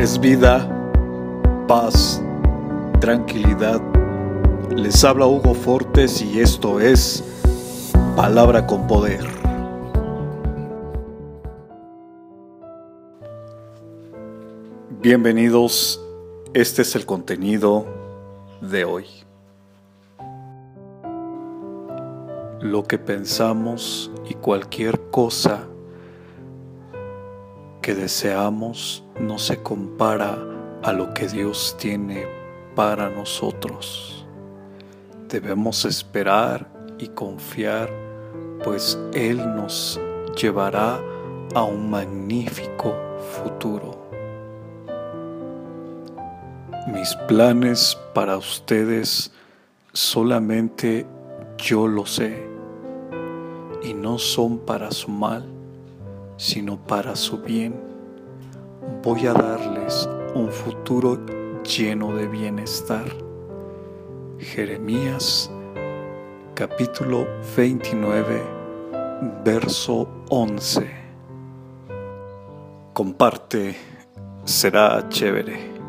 es 0.00 0.18
vida, 0.18 0.66
paz, 1.68 2.22
tranquilidad. 3.00 3.82
Les 4.74 5.04
habla 5.04 5.26
Hugo 5.26 5.52
Fortes 5.52 6.22
y 6.22 6.40
esto 6.40 6.80
es 6.80 7.22
Palabra 8.16 8.66
con 8.66 8.86
Poder. 8.86 9.26
Bienvenidos, 15.02 16.02
este 16.54 16.80
es 16.80 16.96
el 16.96 17.04
contenido 17.04 17.84
de 18.62 18.86
hoy. 18.86 19.06
Lo 22.62 22.84
que 22.84 22.96
pensamos 22.96 24.10
y 24.26 24.32
cualquier 24.32 25.10
cosa 25.10 25.68
que 27.80 27.94
deseamos 27.94 29.02
no 29.18 29.38
se 29.38 29.62
compara 29.62 30.38
a 30.82 30.92
lo 30.92 31.12
que 31.14 31.28
Dios 31.28 31.76
tiene 31.78 32.26
para 32.74 33.10
nosotros. 33.10 34.26
Debemos 35.28 35.84
esperar 35.84 36.70
y 36.98 37.08
confiar, 37.08 37.90
pues 38.64 38.98
Él 39.14 39.38
nos 39.38 40.00
llevará 40.40 41.00
a 41.54 41.62
un 41.62 41.90
magnífico 41.90 42.94
futuro. 43.42 43.98
Mis 46.88 47.14
planes 47.28 47.96
para 48.14 48.36
ustedes 48.36 49.32
solamente 49.92 51.06
yo 51.58 51.86
lo 51.86 52.06
sé 52.06 52.46
y 53.82 53.94
no 53.94 54.18
son 54.18 54.58
para 54.58 54.90
su 54.90 55.10
mal 55.10 55.59
sino 56.40 56.78
para 56.78 57.16
su 57.16 57.42
bien. 57.42 57.78
Voy 59.02 59.26
a 59.26 59.34
darles 59.34 60.08
un 60.34 60.50
futuro 60.50 61.18
lleno 61.62 62.16
de 62.16 62.26
bienestar. 62.26 63.04
Jeremías 64.38 65.50
capítulo 66.54 67.26
29, 67.54 68.42
verso 69.44 70.08
11. 70.30 70.90
Comparte, 72.94 73.76
será 74.44 75.06
chévere. 75.10 75.79